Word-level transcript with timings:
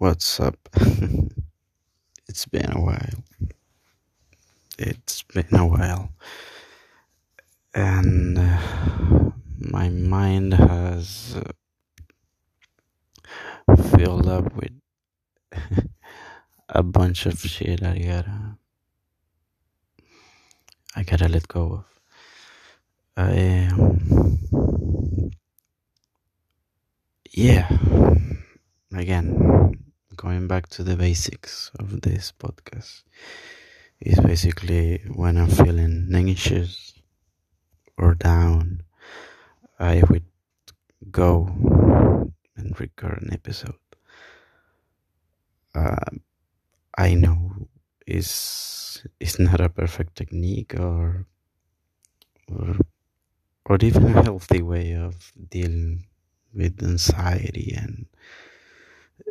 What's 0.00 0.40
up? 0.40 0.56
it's 2.26 2.46
been 2.46 2.72
a 2.72 2.80
while. 2.80 3.22
It's 4.78 5.22
been 5.24 5.54
a 5.54 5.66
while. 5.66 6.14
And 7.74 8.38
uh, 8.38 8.60
my 9.58 9.90
mind 9.90 10.54
has 10.54 11.36
uh, 11.36 11.52
filled 13.94 14.26
up 14.26 14.54
with 14.56 14.72
a 16.70 16.82
bunch 16.82 17.26
of 17.26 17.38
shit 17.38 17.82
I 17.82 17.98
gotta 17.98 18.56
I 20.96 21.02
gotta 21.02 21.28
let 21.28 21.46
go 21.46 21.84
of. 21.84 21.84
I 23.18 23.68
um, 23.70 25.30
yeah 27.32 27.68
again 28.96 29.79
going 30.20 30.46
back 30.46 30.68
to 30.68 30.84
the 30.84 30.96
basics 30.96 31.70
of 31.80 32.02
this 32.02 32.30
podcast 32.36 33.04
is 34.04 34.20
basically 34.20 35.00
when 35.16 35.38
I'm 35.38 35.48
feeling 35.48 36.12
anxious 36.14 36.92
or 37.96 38.16
down, 38.16 38.82
I 39.78 40.02
would 40.10 40.28
go 41.10 41.48
and 42.54 42.78
record 42.78 43.22
an 43.22 43.32
episode. 43.32 43.80
Uh, 45.74 46.12
I 46.98 47.14
know 47.14 47.56
is 48.06 49.02
is 49.20 49.38
not 49.38 49.62
a 49.62 49.70
perfect 49.70 50.16
technique 50.16 50.74
or 50.78 51.24
or 52.52 52.76
or 53.64 53.78
even 53.80 54.04
a 54.04 54.22
healthy 54.22 54.60
way 54.60 54.92
of 54.92 55.32
dealing 55.48 56.04
with 56.52 56.82
anxiety 56.82 57.72
and 57.72 58.04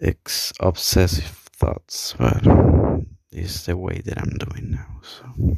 ex- 0.00 0.52
obsessive 0.60 1.24
thoughts, 1.24 2.14
but 2.18 2.42
it's 3.30 3.66
the 3.66 3.76
way 3.76 4.00
that 4.04 4.18
I'm 4.18 4.36
doing 4.38 4.70
now. 4.72 5.00
So, 5.02 5.56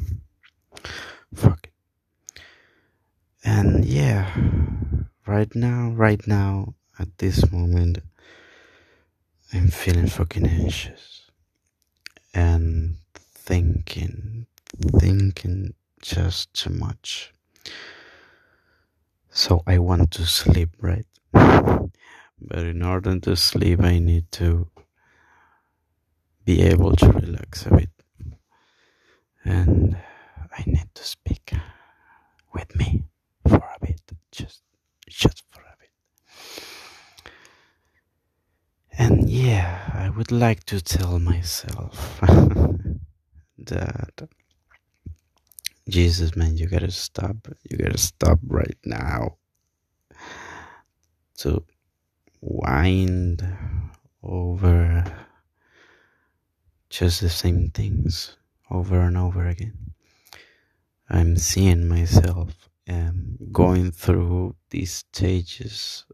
fuck 1.33 1.67
it. 1.67 1.71
And 3.43 3.85
yeah, 3.85 4.35
right 5.27 5.53
now, 5.55 5.91
right 5.91 6.25
now, 6.27 6.73
at 6.97 7.17
this 7.19 7.51
moment, 7.51 7.99
I'm 9.53 9.67
feeling 9.67 10.07
fucking 10.07 10.47
anxious 10.47 11.29
and 12.33 12.97
thinking, 13.13 14.47
thinking 14.99 15.73
just 16.01 16.53
too 16.53 16.71
much. 16.71 17.31
So 19.29 19.61
I 19.67 19.77
want 19.79 20.11
to 20.11 20.25
sleep, 20.25 20.69
right? 20.79 21.05
But 22.55 22.67
in 22.67 22.83
order 22.83 23.19
to 23.19 23.35
sleep, 23.35 23.83
I 23.83 23.99
need 23.99 24.31
to 24.39 24.69
be 26.45 26.61
able 26.61 26.95
to 26.95 27.11
relax 27.11 27.65
a 27.65 27.71
bit. 27.71 27.89
And 29.43 29.97
I 30.57 30.63
need 30.65 30.87
to 30.93 31.03
speak 31.03 31.51
with 32.53 32.73
me 32.77 33.03
for 33.45 33.57
a 33.57 33.85
bit, 33.85 33.99
just, 34.31 34.61
just 35.09 35.43
for 35.51 35.59
a 35.59 35.75
bit. 35.81 37.33
And 38.97 39.29
yeah, 39.29 39.91
I 39.93 40.09
would 40.09 40.31
like 40.31 40.63
to 40.67 40.79
tell 40.79 41.19
myself 41.19 42.21
that 43.57 44.29
Jesus, 45.89 46.37
man, 46.37 46.55
you 46.55 46.67
gotta 46.67 46.91
stop. 46.91 47.35
You 47.69 47.75
gotta 47.75 47.97
stop 47.97 48.39
right 48.47 48.77
now. 48.85 49.39
To 51.39 51.65
wind 52.41 53.45
over 54.23 55.03
just 56.89 57.21
the 57.21 57.29
same 57.29 57.69
things 57.69 58.37
over 58.69 59.01
and 59.01 59.17
over 59.17 59.47
again. 59.47 59.93
I'm 61.09 61.37
seeing 61.37 61.87
myself 61.87 62.69
um, 62.87 63.37
going 63.51 63.91
through 63.91 64.55
these 64.69 64.91
stages 64.91 66.05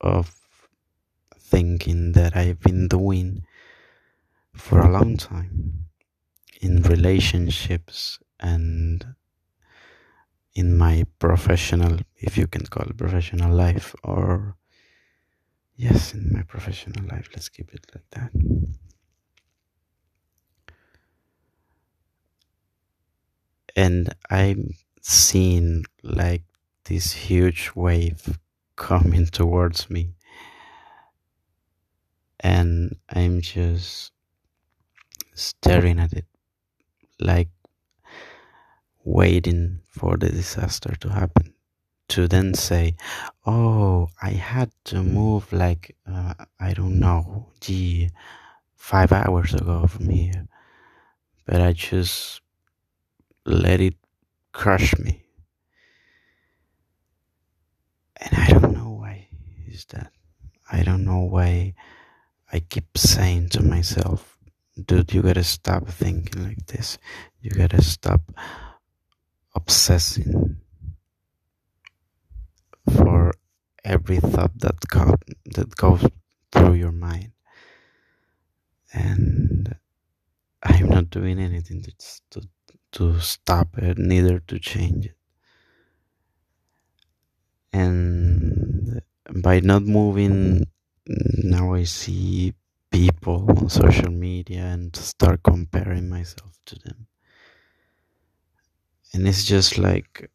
of 0.00 0.34
thinking 1.38 2.12
that 2.12 2.36
I've 2.36 2.60
been 2.60 2.88
doing 2.88 3.44
for 4.54 4.80
a 4.80 4.90
long 4.90 5.16
time 5.16 5.86
in 6.60 6.82
relationships 6.82 8.18
and 8.38 9.14
in 10.54 10.76
my 10.76 11.04
professional, 11.18 11.98
if 12.16 12.36
you 12.36 12.46
can 12.46 12.66
call 12.66 12.86
it 12.86 12.96
professional 12.96 13.54
life, 13.54 13.94
or 14.04 14.56
yes, 15.82 16.14
in 16.14 16.32
my 16.32 16.42
professional 16.42 17.04
life, 17.10 17.28
let's 17.34 17.48
keep 17.48 17.74
it 17.74 17.84
like 17.92 18.08
that. 18.10 18.30
And 23.74 24.14
I'm 24.30 24.74
seeing 25.00 25.84
like 26.04 26.44
this 26.84 27.12
huge 27.12 27.72
wave 27.74 28.38
coming 28.76 29.26
towards 29.26 29.90
me. 29.90 30.14
And 32.38 32.96
I'm 33.08 33.40
just 33.40 34.12
staring 35.34 35.98
at 35.98 36.12
it, 36.12 36.26
like 37.18 37.48
waiting 39.04 39.80
for 39.88 40.16
the 40.16 40.28
disaster 40.28 40.94
to 41.00 41.08
happen. 41.08 41.54
To 42.12 42.28
then 42.28 42.52
say, 42.52 42.96
Oh, 43.46 44.08
I 44.20 44.32
had 44.32 44.70
to 44.92 45.02
move 45.02 45.50
like, 45.50 45.96
uh, 46.06 46.34
I 46.60 46.74
don't 46.74 47.00
know, 47.00 47.48
gee, 47.60 48.10
five 48.76 49.12
hours 49.12 49.54
ago 49.54 49.86
from 49.86 50.10
here. 50.10 50.46
But 51.46 51.62
I 51.62 51.72
just 51.72 52.42
let 53.46 53.80
it 53.80 53.94
crush 54.52 54.92
me. 54.98 55.24
And 58.20 58.38
I 58.38 58.46
don't 58.48 58.74
know 58.74 58.90
why 58.90 59.28
is 59.66 59.86
that. 59.86 60.12
I 60.70 60.82
don't 60.82 61.06
know 61.06 61.20
why 61.20 61.72
I 62.52 62.60
keep 62.60 62.98
saying 62.98 63.48
to 63.56 63.62
myself, 63.62 64.36
dude, 64.84 65.14
you 65.14 65.22
gotta 65.22 65.44
stop 65.44 65.88
thinking 65.88 66.44
like 66.44 66.66
this. 66.66 66.98
You 67.40 67.52
gotta 67.52 67.80
stop 67.80 68.20
obsessing 69.54 70.58
for 72.90 73.32
every 73.84 74.18
thought 74.18 74.58
that 74.60 74.80
go, 74.88 75.16
that 75.54 75.76
goes 75.76 76.04
through 76.50 76.74
your 76.74 76.92
mind. 76.92 77.32
And 78.92 79.74
I'm 80.62 80.88
not 80.88 81.10
doing 81.10 81.38
anything 81.38 81.82
to, 81.82 81.92
to 82.30 82.48
to 82.92 83.18
stop 83.20 83.78
it, 83.78 83.96
neither 83.98 84.38
to 84.38 84.58
change 84.58 85.06
it. 85.06 85.16
And 87.72 89.00
by 89.42 89.60
not 89.60 89.82
moving, 89.82 90.64
now 91.06 91.72
I 91.74 91.84
see 91.84 92.54
people 92.90 93.46
on 93.56 93.70
social 93.70 94.10
media 94.10 94.60
and 94.60 94.94
start 94.94 95.42
comparing 95.42 96.08
myself 96.10 96.52
to 96.66 96.78
them. 96.80 97.06
And 99.14 99.26
it's 99.26 99.44
just 99.44 99.78
like, 99.78 100.30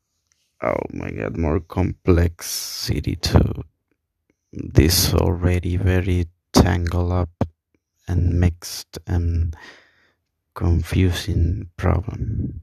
oh 0.62 0.84
my 0.94 1.09
god, 1.12 1.38
more 1.38 1.59
complexity 1.59 3.16
to 3.16 3.63
this 4.51 5.13
already 5.13 5.78
very 5.78 6.28
tangled 6.53 7.12
up 7.12 7.44
and 8.07 8.40
mixed 8.40 8.97
and 9.07 9.56
confusing 10.56 11.69
problem. 11.78 12.62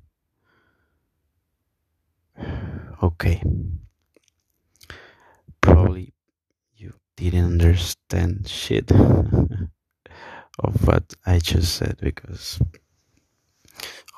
Okay. 3.03 3.43
Probably 5.61 6.15
you 6.75 6.95
didn't 7.17 7.61
understand 7.61 8.49
shit 8.49 8.91
of 10.59 10.87
what 10.87 11.15
I 11.27 11.39
just 11.39 11.75
said 11.75 11.99
because 12.01 12.59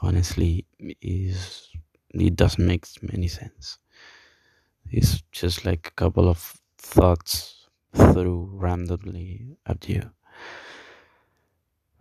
honestly 0.02 0.66
is 1.02 1.68
it 2.20 2.36
doesn't 2.36 2.66
make 2.66 2.86
any 3.12 3.28
sense. 3.28 3.78
It's 4.90 5.22
just 5.32 5.64
like 5.64 5.88
a 5.88 5.90
couple 5.92 6.28
of 6.28 6.54
thoughts 6.78 7.66
through 7.94 8.50
randomly 8.52 9.56
at 9.66 9.88
you 9.88 10.10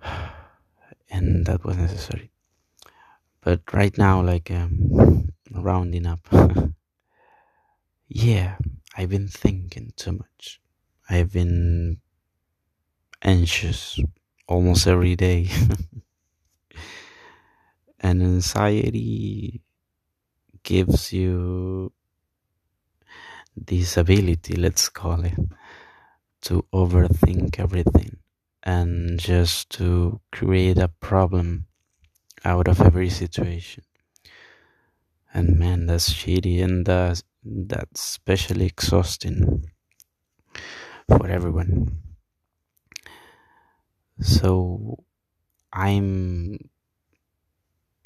and 1.10 1.46
that 1.46 1.64
was 1.64 1.78
necessary. 1.78 2.32
But 3.42 3.62
right 3.74 3.96
now, 3.98 4.22
like 4.22 4.50
um, 4.52 5.30
rounding 5.52 6.08
up, 6.08 6.28
yeah, 8.08 8.58
I've 8.98 9.10
been 9.10 9.28
thinking 9.28 9.94
too 9.96 10.14
much. 10.14 10.60
I've 11.10 11.32
been 11.32 12.00
anxious 13.22 14.00
almost 14.48 14.88
every 14.88 15.16
day. 15.16 15.50
and 18.00 18.22
anxiety 18.22 19.62
gives 20.66 21.14
you 21.14 21.94
this 23.56 23.96
ability, 23.96 24.56
let's 24.56 24.90
call 24.90 25.24
it, 25.24 25.40
to 26.42 26.66
overthink 26.74 27.60
everything 27.60 28.18
and 28.64 29.20
just 29.20 29.70
to 29.70 30.20
create 30.32 30.78
a 30.78 30.90
problem 30.90 31.68
out 32.44 32.68
of 32.68 32.82
every 32.82 33.10
situation. 33.10 33.84
And 35.34 35.58
man, 35.58 35.86
that's 35.86 36.12
shitty 36.12 36.64
and 36.64 36.86
that's, 36.86 37.24
that's 37.44 38.02
especially 38.02 38.66
exhausting 38.66 39.66
for 41.08 41.28
everyone. 41.28 42.00
So 44.20 45.04
I'm 45.72 46.58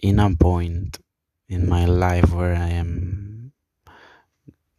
in 0.02 0.20
a 0.20 0.36
point 0.36 1.00
in 1.50 1.68
my 1.68 1.86
life 1.86 2.32
where 2.32 2.56
I 2.56 2.70
am 2.70 3.52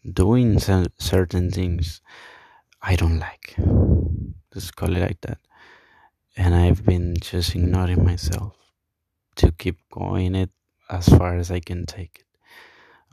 doing 0.04 0.58
certain 0.60 1.50
things 1.50 2.00
I 2.80 2.94
don't 2.96 3.18
like. 3.18 3.56
Let's 4.54 4.70
call 4.70 4.96
it 4.96 5.00
like 5.00 5.20
that. 5.22 5.38
And 6.36 6.54
I've 6.54 6.84
been 6.86 7.16
just 7.20 7.54
ignoring 7.54 8.04
myself 8.04 8.56
to 9.36 9.52
keep 9.52 9.78
going 9.90 10.34
it 10.34 10.50
as 10.88 11.08
far 11.08 11.36
as 11.36 11.50
I 11.50 11.60
can 11.60 11.86
take 11.86 12.20
it, 12.20 12.38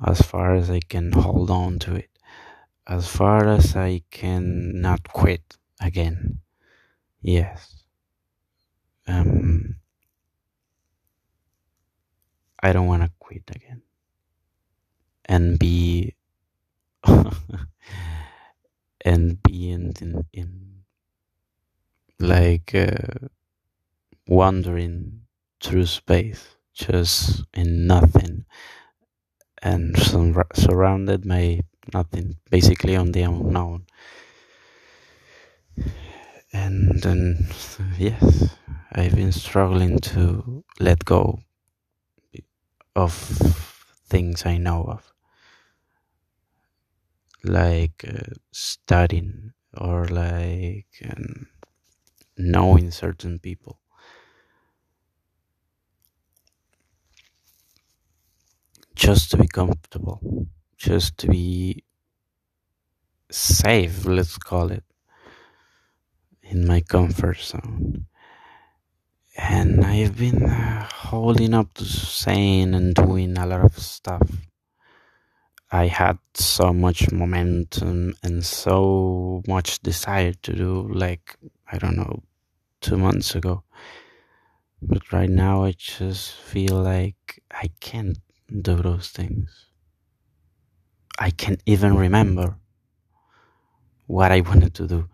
as 0.06 0.22
far 0.22 0.56
as 0.56 0.70
I 0.70 0.80
can 0.80 1.12
hold 1.12 1.50
on 1.50 1.80
to 1.80 1.96
it, 1.96 2.10
as 2.88 3.08
far 3.08 3.48
as 3.48 3.76
I 3.76 4.04
can 4.12 4.80
not 4.82 5.12
quit 5.12 5.58
again. 5.82 6.40
Yes. 7.22 7.84
Um, 9.08 9.78
I 12.62 12.74
don't 12.74 12.88
want 12.88 13.04
to 13.04 13.12
quit 13.20 13.44
again. 13.56 13.82
And 15.26 15.60
be 15.60 16.16
and 19.06 19.44
be 19.44 19.72
in 19.72 19.94
in, 20.02 20.26
in 20.34 20.84
like 22.20 22.74
uh, 22.74 23.28
wandering 24.28 25.22
through 25.62 25.86
space, 25.86 26.56
just 26.74 27.44
in 27.54 27.88
nothing, 27.88 28.46
and 29.62 29.96
surrounded 30.54 31.28
by 31.28 31.62
nothing, 31.94 32.38
basically 32.50 32.96
on 32.96 33.12
the 33.12 33.22
unknown. 33.22 33.86
And 36.54 37.00
then, 37.02 37.48
yes, 37.98 38.56
I've 38.92 39.16
been 39.16 39.32
struggling 39.32 40.00
to 40.00 40.64
let 40.80 41.06
go 41.06 41.40
of 42.98 43.14
things 44.10 44.46
I 44.46 44.58
know 44.58 44.84
of, 44.86 45.14
like 47.44 48.04
uh, 48.08 48.34
studying 48.52 49.54
or 49.76 50.06
like 50.08 50.88
um, 51.10 51.48
knowing 52.38 52.92
certain 52.92 53.40
people. 53.40 53.80
Just 58.96 59.32
to 59.32 59.38
be 59.38 59.48
comfortable, 59.48 60.48
just 60.78 61.18
to 61.20 61.28
be 61.28 61.86
safe, 63.32 64.06
let's 64.06 64.38
call 64.38 64.70
it, 64.72 64.84
in 66.42 66.66
my 66.66 66.82
comfort 66.82 67.38
zone. 67.38 68.08
And 69.38 69.86
I've 69.86 70.18
been 70.18 70.44
uh, 70.44 70.88
holding 70.92 71.54
up 71.54 71.72
to 71.76 71.86
saying 71.86 72.74
and 72.74 72.96
doing 72.96 73.38
a 73.38 73.46
lot 73.46 73.64
of 73.64 73.78
stuff. 73.78 74.28
I 75.72 75.86
had 75.86 76.18
so 76.34 76.74
much 76.74 77.12
momentum 77.12 78.16
and 78.24 78.44
so 78.44 79.44
much 79.48 79.80
desire 79.82 80.34
to 80.34 80.54
do, 80.54 80.90
like, 80.92 81.38
I 81.72 81.78
don't 81.78 81.98
know, 81.98 82.24
two 82.82 82.98
months 82.98 83.36
ago. 83.36 83.64
But 84.82 85.14
right 85.14 85.30
now, 85.30 85.66
I 85.66 85.74
just 85.74 86.34
feel 86.34 86.82
like 86.82 87.40
I 87.52 87.70
can't 87.80 88.18
do 88.62 88.76
those 88.78 89.10
things. 89.10 89.68
I 91.20 91.30
can't 91.30 91.62
even 91.68 91.96
remember 91.96 92.58
what 94.08 94.32
I 94.32 94.42
wanted 94.42 94.74
to 94.76 94.88
do. 94.88 95.10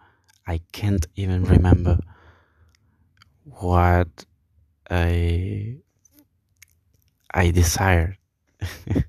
I 0.48 0.62
can't 0.72 1.06
even 1.16 1.44
remember 1.44 2.00
what 3.46 4.26
I 4.90 5.78
I 7.34 7.52
desired. 7.52 8.18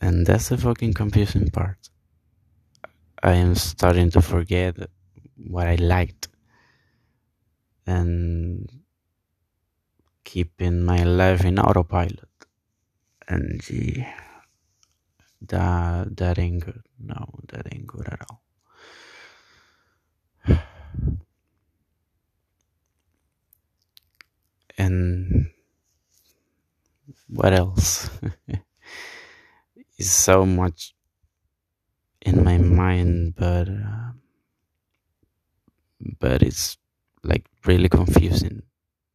and 0.00 0.26
that's 0.26 0.48
the 0.48 0.58
fucking 0.58 0.94
confusing 0.94 1.50
part. 1.50 1.90
I 3.22 3.32
am 3.34 3.54
starting 3.54 4.10
to 4.10 4.22
forget 4.22 4.76
what 5.36 5.66
I 5.66 5.76
liked 5.76 6.28
and 7.86 8.70
keeping 10.24 10.84
my 10.84 11.04
life 11.04 11.44
in 11.44 11.58
autopilot. 11.58 12.28
And 13.28 13.62
gee, 13.62 14.06
that 15.40 16.16
that 16.16 16.38
ain't 16.38 16.64
good. 16.64 16.82
No, 16.98 17.26
that 17.48 17.66
ain't 17.72 17.86
good 17.86 18.08
at 18.08 18.20
all. 18.30 18.43
What 27.28 27.52
else? 27.52 28.10
is 29.98 30.10
so 30.10 30.44
much 30.44 30.94
in 32.22 32.42
my 32.42 32.58
mind, 32.58 33.34
but 33.36 33.68
uh, 33.68 34.12
but 36.18 36.42
it's 36.42 36.76
like 37.22 37.46
really 37.66 37.88
confusing. 37.88 38.62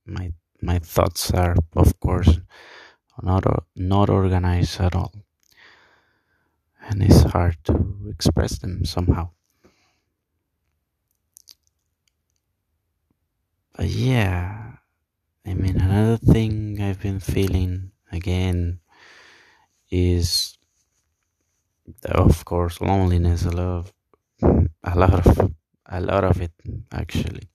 My 0.05 0.33
my 0.61 0.79
thoughts 0.79 1.31
are, 1.31 1.55
of 1.75 1.99
course, 1.99 2.39
not 3.21 3.43
not 3.75 4.09
organized 4.09 4.79
at 4.79 4.95
all, 4.95 5.13
and 6.87 7.03
it's 7.03 7.23
hard 7.23 7.57
to 7.65 8.07
express 8.09 8.59
them 8.59 8.85
somehow. 8.85 9.29
But 13.75 13.87
yeah, 13.87 14.73
I 15.45 15.53
mean, 15.53 15.79
another 15.79 16.17
thing 16.17 16.81
I've 16.81 16.99
been 17.01 17.19
feeling 17.19 17.91
again 18.11 18.79
is, 19.91 20.57
of 22.05 22.43
course, 22.45 22.81
loneliness. 22.81 23.45
A 23.45 23.51
lot, 23.51 23.67
of, 23.79 23.93
a 24.83 24.95
lot 24.97 25.25
of, 25.27 25.51
a 25.85 26.01
lot 26.01 26.23
of 26.23 26.41
it 26.41 26.51
actually 26.91 27.49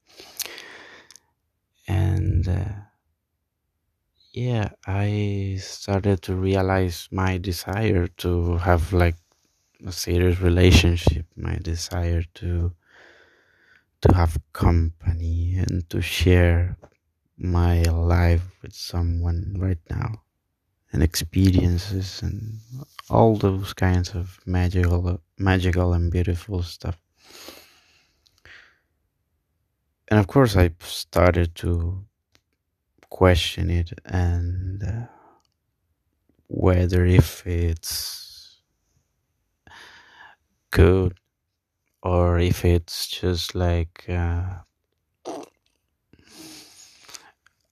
and 1.87 2.47
uh, 2.47 2.69
yeah 4.33 4.69
i 4.85 5.57
started 5.59 6.21
to 6.21 6.35
realize 6.35 7.07
my 7.11 7.37
desire 7.37 8.07
to 8.07 8.57
have 8.57 8.93
like 8.93 9.15
a 9.85 9.91
serious 9.91 10.39
relationship 10.41 11.25
my 11.37 11.55
desire 11.57 12.23
to 12.33 12.73
to 14.01 14.13
have 14.15 14.37
company 14.53 15.55
and 15.57 15.89
to 15.89 16.01
share 16.01 16.77
my 17.37 17.81
life 17.83 18.43
with 18.61 18.73
someone 18.73 19.55
right 19.59 19.79
now 19.89 20.14
and 20.95 21.03
experiences 21.03 22.21
and 22.23 22.57
all 23.09 23.35
those 23.35 23.73
kinds 23.73 24.15
of 24.15 24.39
magical 24.45 25.19
magical 25.37 25.91
and 25.91 26.09
beautiful 26.09 26.63
stuff. 26.63 26.97
And 30.07 30.17
of 30.21 30.27
course 30.27 30.55
i 30.55 30.71
started 30.79 31.53
to 31.55 32.05
question 33.09 33.69
it 33.69 33.91
and 34.05 34.83
uh, 34.83 35.07
whether 36.47 37.05
if 37.05 37.45
it's 37.45 38.61
good 40.71 41.19
or 42.03 42.39
if 42.39 42.63
it's 42.63 43.07
just 43.07 43.53
like 43.53 44.05
uh, 44.07 44.59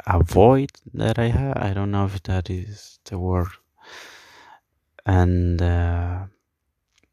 a 0.08 0.24
void 0.24 0.72
that 0.94 1.20
i 1.20 1.28
have. 1.30 1.58
I 1.58 1.74
don't 1.74 1.92
know 1.92 2.06
if 2.06 2.22
that 2.24 2.50
is 2.50 3.00
the 3.06 3.20
word. 3.20 3.48
And 5.06 5.62
uh, 5.62 6.26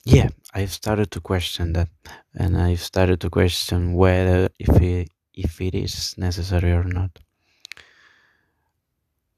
yeah 0.04 0.28
i've 0.54 0.72
started 0.72 1.10
to 1.12 1.20
question 1.20 1.72
that. 1.74 1.88
And 2.34 2.56
i've 2.56 2.80
started 2.82 3.20
to 3.22 3.30
question 3.30 3.94
whether 3.94 4.50
if 4.58 4.80
it 4.82 5.08
if 5.34 5.60
it 5.60 5.74
is 5.74 6.16
necessary 6.18 6.72
or 6.72 6.84
not. 6.84 7.18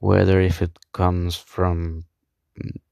Whether 0.00 0.40
if 0.40 0.62
it 0.62 0.78
comes 0.92 1.36
from 1.36 2.04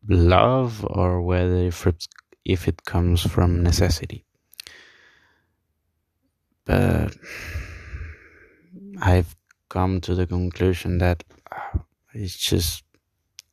love 0.09 0.85
or 0.88 1.23
whether 1.23 1.57
if 1.59 1.87
it, 1.87 2.07
if 2.45 2.69
it 2.69 2.85
comes 2.85 3.23
from 3.23 3.62
necessity. 3.62 4.25
But 6.67 7.17
i've 9.02 9.35
come 9.71 10.00
to 10.03 10.15
the 10.15 10.27
conclusion 10.27 10.99
that 10.99 11.25
uh, 11.53 11.79
i 12.15 12.19
just 12.50 12.85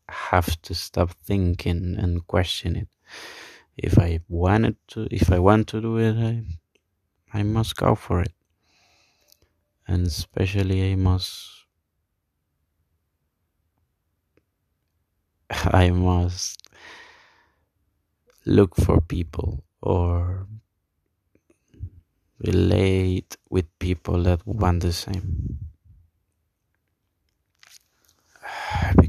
have 0.10 0.62
to 0.62 0.74
stop 0.76 1.12
thinking 1.24 1.96
and 1.98 2.28
question 2.28 2.76
it 2.76 2.90
if 3.78 4.00
I 4.00 4.22
wanted 4.28 4.76
to, 4.90 5.08
if 5.12 5.32
I 5.32 5.40
want 5.40 5.68
to 5.70 5.82
do 5.82 5.98
it, 5.98 6.16
I, 6.18 6.44
I 7.32 7.44
must 7.44 7.76
go 7.76 7.96
for 7.96 8.22
it. 8.22 8.34
and 9.88 10.06
especially 10.08 10.92
I 10.92 10.96
must 10.96 11.66
I 15.50 15.90
must 15.92 16.62
look 18.46 18.76
for 18.76 19.02
people 19.02 19.64
or 19.82 20.48
relate 22.40 23.38
with 23.50 23.66
people 23.80 24.24
that 24.24 24.46
want 24.46 24.82
the 24.82 24.94
same. 24.94 25.60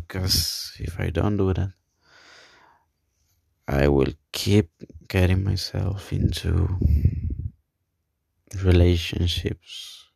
Because 0.09 0.73
if 0.79 0.99
I 0.99 1.11
don't 1.11 1.37
do 1.37 1.53
that, 1.53 1.73
I 3.69 3.89
will 3.89 4.15
keep 4.33 4.71
getting 5.07 5.45
myself 5.45 6.11
into 6.15 6.79
relationships 8.65 10.07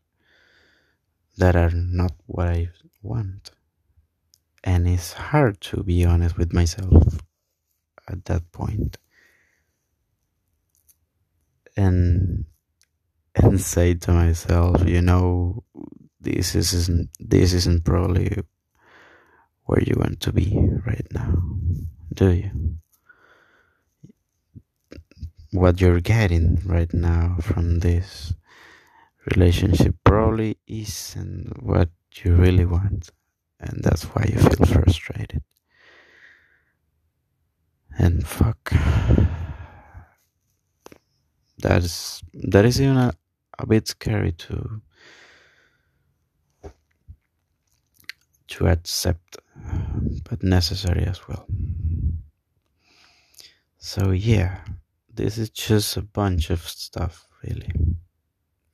that 1.36 1.54
are 1.56 1.70
not 1.70 2.12
what 2.24 2.48
I 2.48 2.70
want. 3.02 3.50
And 4.64 4.88
it's 4.88 5.12
hard 5.12 5.60
to 5.60 5.82
be 5.82 6.06
honest 6.06 6.38
with 6.38 6.54
myself 6.54 7.20
at 8.08 8.24
that 8.24 8.50
point. 8.50 8.96
And 11.76 12.46
and 13.34 13.60
say 13.60 13.94
to 13.94 14.12
myself, 14.12 14.86
you 14.86 15.02
know, 15.02 15.64
this 16.18 16.54
isn't 16.54 17.10
this 17.18 17.52
isn't 17.52 17.84
probably 17.84 18.42
where 19.64 19.82
you 19.82 19.94
want 19.96 20.20
to 20.20 20.32
be 20.32 20.58
right 20.86 21.06
now, 21.12 21.42
do 22.12 22.30
you? 22.30 22.50
What 25.52 25.80
you're 25.80 26.00
getting 26.00 26.60
right 26.64 26.92
now 26.92 27.36
from 27.40 27.80
this 27.80 28.34
relationship 29.36 29.94
probably 30.04 30.58
isn't 30.66 31.62
what 31.62 31.90
you 32.16 32.34
really 32.34 32.64
want, 32.64 33.10
and 33.60 33.82
that's 33.82 34.04
why 34.04 34.26
you 34.28 34.38
feel 34.38 34.66
frustrated. 34.66 35.42
And 37.98 38.26
fuck. 38.26 38.72
That 41.58 41.84
is 41.84 42.22
that 42.32 42.64
is 42.64 42.80
even 42.80 42.96
a, 42.96 43.12
a 43.58 43.66
bit 43.66 43.86
scary 43.86 44.32
to 44.32 44.82
to 48.48 48.66
accept, 48.66 49.38
but 50.28 50.42
necessary 50.42 51.04
as 51.04 51.26
well. 51.28 51.46
So 53.78 54.10
yeah, 54.10 54.64
this 55.12 55.38
is 55.38 55.50
just 55.50 55.96
a 55.96 56.02
bunch 56.02 56.50
of 56.50 56.60
stuff 56.60 57.26
really, 57.42 57.72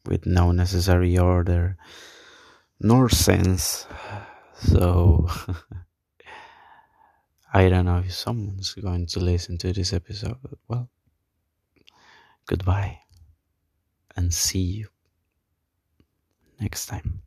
with 0.06 0.26
no 0.26 0.52
necessary 0.52 1.18
order 1.18 1.76
nor 2.80 3.08
sense. 3.08 3.86
So 4.54 5.28
I 7.52 7.68
don't 7.68 7.86
know 7.86 7.98
if 7.98 8.12
someone's 8.12 8.74
going 8.74 9.06
to 9.06 9.20
listen 9.20 9.58
to 9.58 9.72
this 9.72 9.92
episode, 9.92 10.36
well, 10.68 10.90
goodbye 12.46 12.98
and 14.16 14.34
see 14.34 14.58
you 14.58 14.88
next 16.60 16.86
time. 16.86 17.22